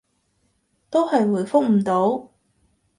[0.89, 2.31] 都係回覆唔到